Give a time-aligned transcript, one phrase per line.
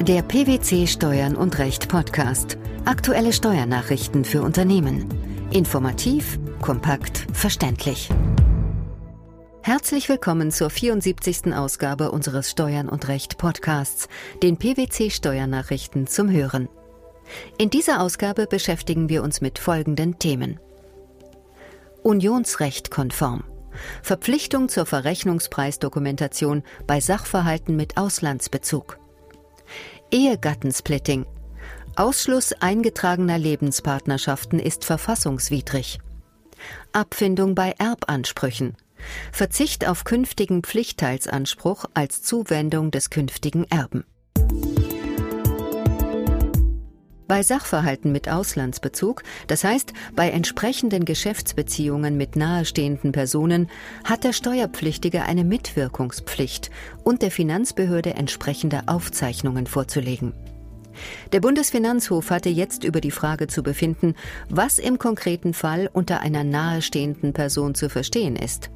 [0.00, 2.58] Der PwC Steuern und Recht Podcast.
[2.84, 5.08] Aktuelle Steuernachrichten für Unternehmen.
[5.50, 8.10] Informativ, kompakt, verständlich.
[9.62, 11.54] Herzlich willkommen zur 74.
[11.54, 14.08] Ausgabe unseres Steuern und Recht Podcasts,
[14.42, 16.68] den PwC Steuernachrichten zum Hören.
[17.56, 20.60] In dieser Ausgabe beschäftigen wir uns mit folgenden Themen.
[22.02, 23.44] Unionsrecht konform.
[24.02, 28.98] Verpflichtung zur Verrechnungspreisdokumentation bei Sachverhalten mit Auslandsbezug.
[30.10, 31.26] Ehegattensplitting.
[31.96, 35.98] Ausschluss eingetragener Lebenspartnerschaften ist verfassungswidrig.
[36.92, 38.76] Abfindung bei Erbansprüchen.
[39.32, 44.04] Verzicht auf künftigen Pflichtteilsanspruch als Zuwendung des künftigen Erben.
[47.26, 53.70] Bei Sachverhalten mit Auslandsbezug, das heißt bei entsprechenden Geschäftsbeziehungen mit nahestehenden Personen,
[54.04, 56.70] hat der Steuerpflichtige eine Mitwirkungspflicht
[57.02, 60.34] und der Finanzbehörde entsprechende Aufzeichnungen vorzulegen.
[61.32, 64.14] Der Bundesfinanzhof hatte jetzt über die Frage zu befinden,
[64.50, 68.70] was im konkreten Fall unter einer nahestehenden Person zu verstehen ist.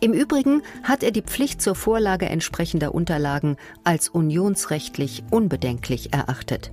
[0.00, 6.72] Im Übrigen hat er die Pflicht zur Vorlage entsprechender Unterlagen als unionsrechtlich unbedenklich erachtet.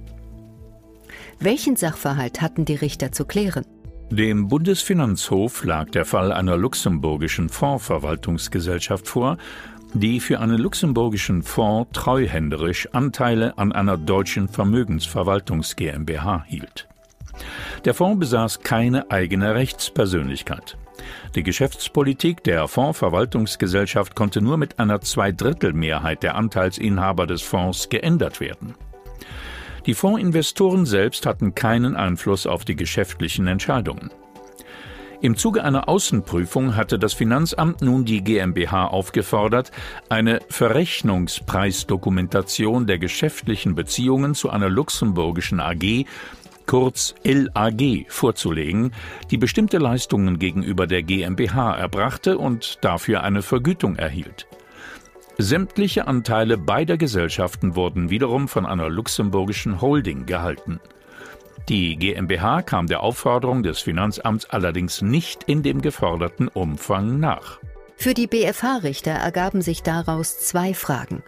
[1.43, 3.65] Welchen Sachverhalt hatten die Richter zu klären?
[4.11, 9.39] Dem Bundesfinanzhof lag der Fall einer luxemburgischen Fondsverwaltungsgesellschaft vor,
[9.95, 16.87] die für einen luxemburgischen Fonds treuhänderisch Anteile an einer deutschen Vermögensverwaltungs GmbH hielt.
[17.85, 20.77] Der Fonds besaß keine eigene Rechtspersönlichkeit.
[21.33, 28.75] Die Geschäftspolitik der Fondsverwaltungsgesellschaft konnte nur mit einer Zweidrittelmehrheit der Anteilsinhaber des Fonds geändert werden.
[29.85, 34.11] Die Fondsinvestoren selbst hatten keinen Einfluss auf die geschäftlichen Entscheidungen.
[35.21, 39.69] Im Zuge einer Außenprüfung hatte das Finanzamt nun die GmbH aufgefordert,
[40.09, 46.05] eine Verrechnungspreisdokumentation der geschäftlichen Beziehungen zu einer luxemburgischen AG,
[46.65, 48.93] kurz LAG, vorzulegen,
[49.29, 54.47] die bestimmte Leistungen gegenüber der GmbH erbrachte und dafür eine Vergütung erhielt.
[55.37, 60.79] Sämtliche Anteile beider Gesellschaften wurden wiederum von einer luxemburgischen Holding gehalten.
[61.69, 67.59] Die GmbH kam der Aufforderung des Finanzamts allerdings nicht in dem geforderten Umfang nach.
[67.95, 71.21] Für die BFH-Richter ergaben sich daraus zwei Fragen.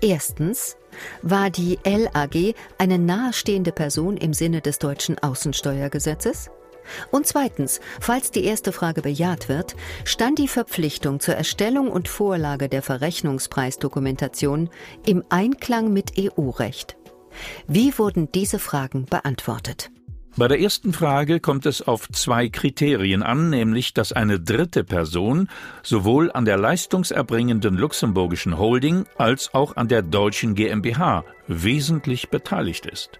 [0.00, 0.76] Erstens,
[1.22, 6.50] war die LAG eine nahestehende Person im Sinne des deutschen Außensteuergesetzes?
[7.10, 12.68] Und zweitens, falls die erste Frage bejaht wird, stand die Verpflichtung zur Erstellung und Vorlage
[12.68, 14.70] der Verrechnungspreisdokumentation
[15.06, 16.96] im Einklang mit EU-Recht.
[17.66, 19.90] Wie wurden diese Fragen beantwortet?
[20.38, 25.48] Bei der ersten Frage kommt es auf zwei Kriterien an, nämlich dass eine dritte Person
[25.82, 33.18] sowohl an der leistungserbringenden luxemburgischen Holding als auch an der deutschen GmbH wesentlich beteiligt ist.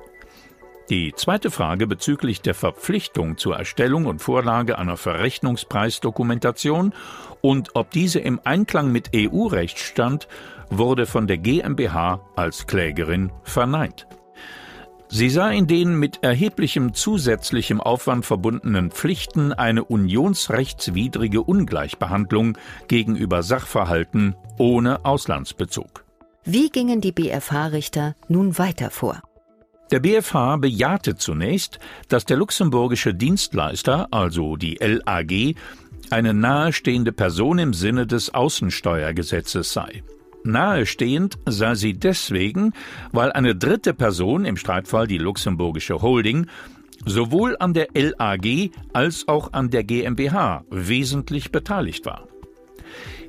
[0.88, 6.94] Die zweite Frage bezüglich der Verpflichtung zur Erstellung und Vorlage einer Verrechnungspreisdokumentation
[7.40, 10.28] und ob diese im Einklang mit EU-Recht stand,
[10.70, 14.06] wurde von der GmbH als Klägerin verneint.
[15.08, 24.36] Sie sah in den mit erheblichem zusätzlichem Aufwand verbundenen Pflichten eine unionsrechtswidrige Ungleichbehandlung gegenüber Sachverhalten
[24.56, 26.04] ohne Auslandsbezug.
[26.44, 29.20] Wie gingen die BFH-Richter nun weiter vor?
[29.92, 35.54] Der BfH bejahte zunächst, dass der luxemburgische Dienstleister, also die LAG,
[36.10, 40.02] eine nahestehende Person im Sinne des Außensteuergesetzes sei.
[40.42, 42.72] Nahestehend sei sie deswegen,
[43.12, 46.46] weil eine dritte Person, im Streitfall die luxemburgische Holding,
[47.04, 52.26] sowohl an der LAG als auch an der GmbH wesentlich beteiligt war.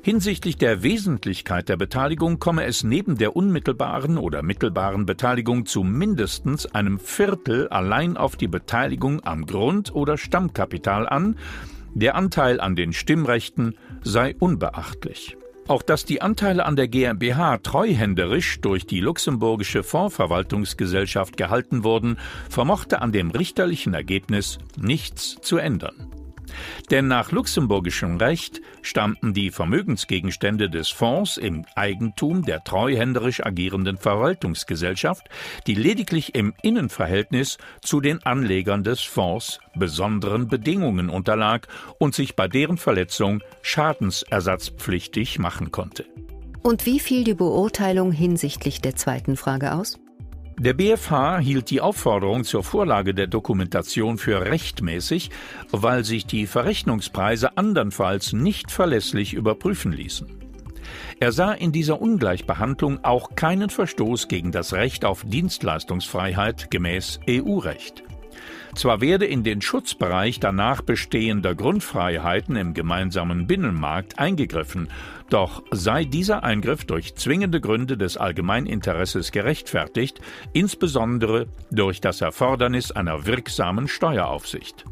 [0.08, 6.64] Hinsichtlich der Wesentlichkeit der Beteiligung komme es neben der unmittelbaren oder mittelbaren Beteiligung zu mindestens
[6.64, 11.36] einem Viertel allein auf die Beteiligung am Grund- oder Stammkapital an,
[11.92, 15.36] der Anteil an den Stimmrechten sei unbeachtlich.
[15.66, 22.16] Auch dass die Anteile an der GmbH treuhänderisch durch die luxemburgische Fondsverwaltungsgesellschaft gehalten wurden,
[22.48, 26.08] vermochte an dem richterlichen Ergebnis nichts zu ändern.
[26.90, 35.28] Denn nach luxemburgischem Recht stammten die Vermögensgegenstände des Fonds im Eigentum der treuhänderisch agierenden Verwaltungsgesellschaft,
[35.66, 41.68] die lediglich im Innenverhältnis zu den Anlegern des Fonds besonderen Bedingungen unterlag
[41.98, 46.06] und sich bei deren Verletzung schadensersatzpflichtig machen konnte.
[46.62, 49.98] Und wie fiel die Beurteilung hinsichtlich der zweiten Frage aus?
[50.58, 55.30] Der BfH hielt die Aufforderung zur Vorlage der Dokumentation für rechtmäßig,
[55.70, 60.26] weil sich die Verrechnungspreise andernfalls nicht verlässlich überprüfen ließen.
[61.20, 68.02] Er sah in dieser Ungleichbehandlung auch keinen Verstoß gegen das Recht auf Dienstleistungsfreiheit gemäß EU-Recht.
[68.74, 74.88] Zwar werde in den Schutzbereich danach bestehender Grundfreiheiten im gemeinsamen Binnenmarkt eingegriffen,
[75.30, 80.20] doch sei dieser Eingriff durch zwingende Gründe des Allgemeininteresses gerechtfertigt,
[80.52, 84.84] insbesondere durch das Erfordernis einer wirksamen Steueraufsicht.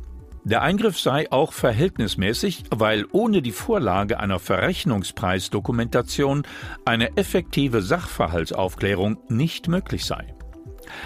[0.47, 6.47] Der Eingriff sei auch verhältnismäßig, weil ohne die Vorlage einer Verrechnungspreisdokumentation
[6.85, 10.37] eine effektive Sachverhaltsaufklärung nicht möglich sei.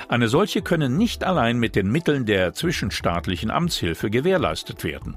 [0.08, 5.16] Eine solche könne nicht allein mit den Mitteln der zwischenstaatlichen Amtshilfe gewährleistet werden.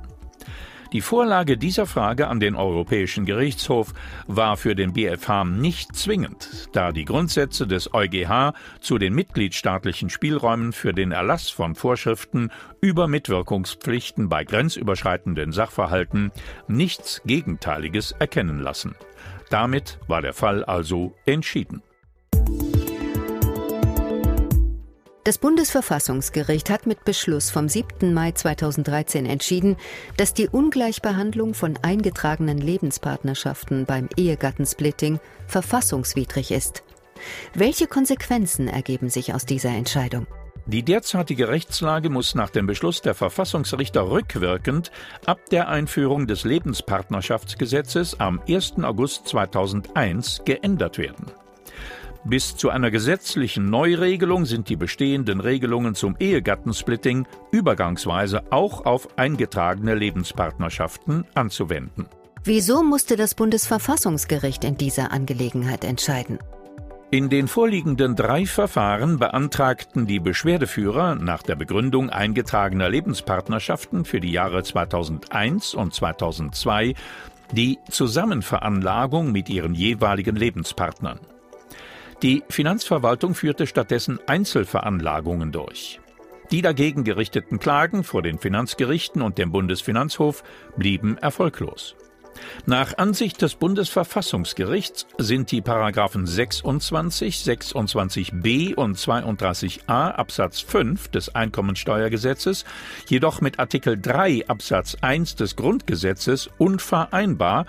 [0.94, 3.96] Die Vorlage dieser Frage an den Europäischen Gerichtshof
[4.28, 10.72] war für den BfH nicht zwingend, da die Grundsätze des EuGH zu den mitgliedstaatlichen Spielräumen
[10.72, 16.32] für den Erlass von Vorschriften über Mitwirkungspflichten bei grenzüberschreitenden Sachverhalten
[16.68, 18.94] nichts Gegenteiliges erkennen lassen.
[19.50, 21.82] Damit war der Fall also entschieden.
[25.24, 28.14] Das Bundesverfassungsgericht hat mit Beschluss vom 7.
[28.14, 29.78] Mai 2013 entschieden,
[30.18, 36.84] dass die Ungleichbehandlung von eingetragenen Lebenspartnerschaften beim Ehegattensplitting verfassungswidrig ist.
[37.54, 40.28] Welche Konsequenzen ergeben sich aus dieser Entscheidung?
[40.66, 44.92] Die derzeitige Rechtslage muss nach dem Beschluss der Verfassungsrichter rückwirkend
[45.26, 48.74] ab der Einführung des Lebenspartnerschaftsgesetzes am 1.
[48.84, 51.32] August 2001 geändert werden.
[52.26, 59.94] Bis zu einer gesetzlichen Neuregelung sind die bestehenden Regelungen zum Ehegattensplitting übergangsweise auch auf eingetragene
[59.94, 62.06] Lebenspartnerschaften anzuwenden.
[62.46, 66.40] Wieso musste das Bundesverfassungsgericht in dieser Angelegenheit entscheiden?
[67.12, 74.32] In den vorliegenden drei Verfahren beantragten die Beschwerdeführer nach der Begründung eingetragener Lebenspartnerschaften für die
[74.32, 76.96] Jahre 2001 und 2002
[77.52, 81.20] die Zusammenveranlagung mit ihren jeweiligen Lebenspartnern.
[82.24, 86.00] Die Finanzverwaltung führte stattdessen Einzelveranlagungen durch.
[86.52, 90.46] Die dagegen gerichteten Klagen vor den Finanzgerichten und dem Bundesfinanzhof
[90.78, 91.96] blieben erfolglos.
[92.66, 102.64] Nach Ansicht des Bundesverfassungsgerichts sind die Paragraphen 26, 26b und 32a Absatz 5 des Einkommensteuergesetzes
[103.10, 107.66] jedoch mit Artikel 3 Absatz 1 des Grundgesetzes unvereinbar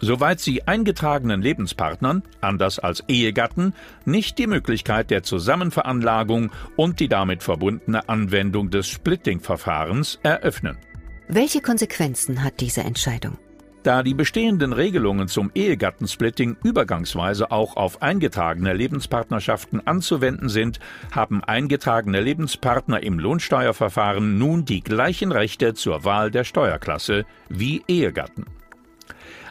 [0.00, 7.42] soweit sie eingetragenen Lebenspartnern, anders als Ehegatten, nicht die Möglichkeit der Zusammenveranlagung und die damit
[7.42, 10.76] verbundene Anwendung des Splitting-Verfahrens eröffnen.
[11.28, 13.38] Welche Konsequenzen hat diese Entscheidung?
[13.86, 20.80] Da die bestehenden Regelungen zum Ehegattensplitting übergangsweise auch auf eingetragene Lebenspartnerschaften anzuwenden sind,
[21.12, 28.46] haben eingetragene Lebenspartner im Lohnsteuerverfahren nun die gleichen Rechte zur Wahl der Steuerklasse wie Ehegatten.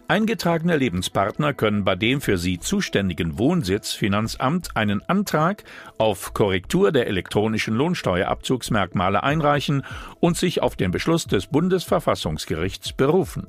[0.07, 5.63] Eingetragene Lebenspartner können bei dem für sie zuständigen Wohnsitzfinanzamt einen Antrag
[5.97, 9.83] auf Korrektur der elektronischen Lohnsteuerabzugsmerkmale einreichen
[10.19, 13.47] und sich auf den Beschluss des Bundesverfassungsgerichts berufen.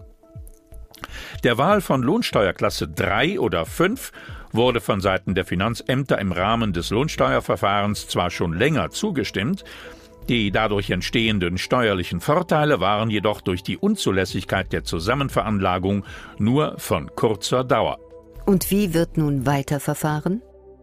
[1.45, 4.13] Der Wahl von Lohnsteuerklasse 3 oder 5
[4.53, 9.63] wurde von Seiten der Finanzämter im Rahmen des Lohnsteuerverfahrens zwar schon länger zugestimmt,
[10.29, 16.05] die dadurch entstehenden steuerlichen Vorteile waren jedoch durch die Unzulässigkeit der Zusammenveranlagung
[16.39, 17.99] nur von kurzer Dauer.
[18.45, 20.43] Und wie wird nun weiter verfahren?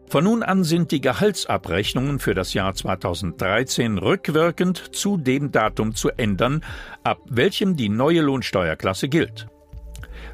[0.10, 6.10] Von nun an sind die Gehaltsabrechnungen für das Jahr 2013 rückwirkend zu dem Datum zu
[6.10, 6.64] ändern,
[7.04, 9.48] ab welchem die neue Lohnsteuerklasse gilt.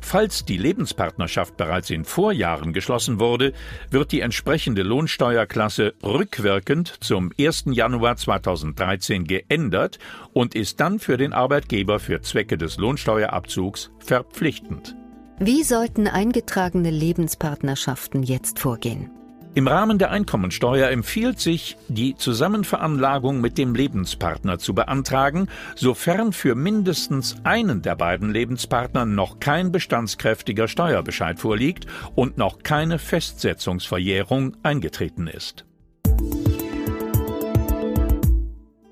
[0.01, 3.53] Falls die Lebenspartnerschaft bereits in Vorjahren geschlossen wurde,
[3.91, 7.65] wird die entsprechende Lohnsteuerklasse rückwirkend zum 1.
[7.71, 9.99] Januar 2013 geändert
[10.33, 14.95] und ist dann für den Arbeitgeber für Zwecke des Lohnsteuerabzugs verpflichtend.
[15.39, 19.11] Wie sollten eingetragene Lebenspartnerschaften jetzt vorgehen?
[19.55, 26.53] Im Rahmen der Einkommensteuer empfiehlt sich, die Zusammenveranlagung mit dem Lebenspartner zu beantragen, sofern für
[26.53, 35.27] mindestens einen der beiden Lebenspartner noch kein bestandskräftiger Steuerbescheid vorliegt und noch keine Festsetzungsverjährung eingetreten
[35.27, 35.65] ist.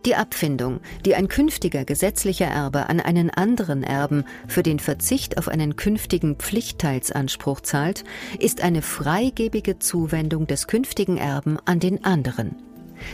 [0.07, 5.49] Die Abfindung, die ein künftiger gesetzlicher Erbe an einen anderen Erben für den Verzicht auf
[5.49, 8.05] einen künftigen Pflichtteilsanspruch zahlt,
[8.39, 12.55] ist eine freigebige Zuwendung des künftigen Erben an den anderen.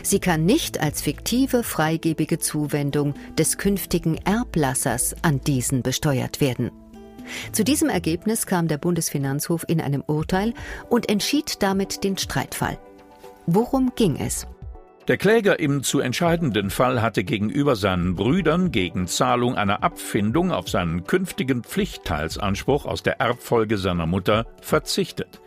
[0.04, 6.70] Sie kann nicht als fiktive freigebige Zuwendung des künftigen Erblassers an diesen besteuert werden.
[7.54, 10.54] Zu diesem Ergebnis kam der Bundesfinanzhof in einem Urteil
[10.92, 12.78] und entschied damit den Streitfall.
[13.48, 14.46] Worum ging es?
[15.10, 20.70] Der Kläger im zu entscheidenden Fall hatte gegenüber seinen Brüdern gegen Zahlung einer Abfindung auf
[20.70, 25.42] seinen künftigen Pflichtteilsanspruch aus der Erbfolge seiner Mutter verzichtet.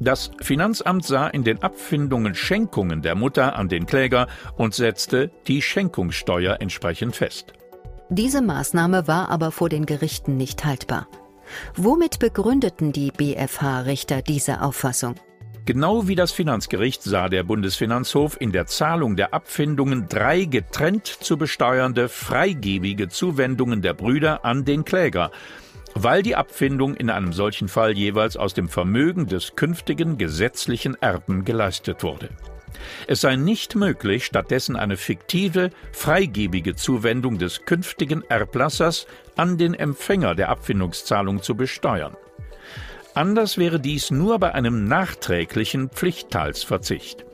[0.00, 4.26] Das Finanzamt sah in den Abfindungen Schenkungen der Mutter an den Kläger
[4.56, 7.52] und setzte die Schenkungssteuer entsprechend fest.
[8.08, 11.08] Diese Maßnahme war aber vor den Gerichten nicht haltbar.
[11.76, 15.14] Womit begründeten die BFH-Richter diese Auffassung?
[15.64, 21.36] Genau wie das Finanzgericht sah der Bundesfinanzhof in der Zahlung der Abfindungen drei getrennt zu
[21.36, 25.30] besteuernde freigebige Zuwendungen der Brüder an den Kläger,
[25.94, 31.44] weil die Abfindung in einem solchen Fall jeweils aus dem Vermögen des künftigen gesetzlichen Erben
[31.44, 32.30] geleistet wurde.
[33.06, 40.34] Es sei nicht möglich, stattdessen eine fiktive, freigebige Zuwendung des künftigen Erblassers an den Empfänger
[40.34, 42.16] der Abfindungszahlung zu besteuern.
[43.14, 47.26] Anders wäre dies nur bei einem nachträglichen Pflichtteilsverzicht.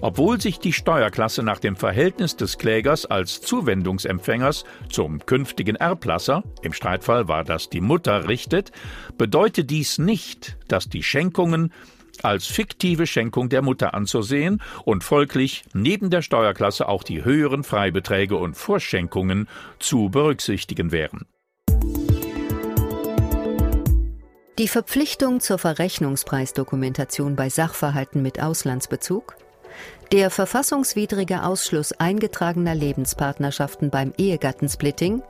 [0.00, 6.72] Obwohl sich die Steuerklasse nach dem Verhältnis des Klägers als Zuwendungsempfängers zum künftigen Erblasser, im
[6.72, 8.70] Streitfall war das die Mutter, richtet,
[9.16, 11.72] bedeutet dies nicht, dass die Schenkungen
[12.22, 18.36] als fiktive Schenkung der Mutter anzusehen und folglich neben der Steuerklasse auch die höheren Freibeträge
[18.36, 19.48] und Vorschenkungen
[19.78, 21.26] zu berücksichtigen wären.
[24.58, 29.36] Die Verpflichtung zur Verrechnungspreisdokumentation bei Sachverhalten mit Auslandsbezug,
[30.10, 35.22] der verfassungswidrige Ausschluss eingetragener Lebenspartnerschaften beim Ehegattensplitting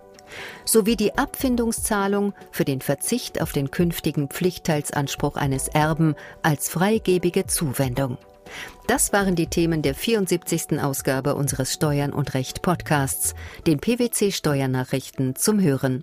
[0.65, 8.17] sowie die Abfindungszahlung für den Verzicht auf den künftigen Pflichtteilsanspruch eines Erben als freigebige Zuwendung.
[8.87, 10.81] Das waren die Themen der 74.
[10.83, 13.35] Ausgabe unseres Steuern und Recht Podcasts,
[13.67, 16.03] den PwC Steuernachrichten zum Hören.